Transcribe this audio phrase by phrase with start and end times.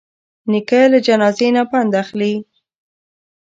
[0.51, 2.33] نیکه له جنازې نه پند اخلي.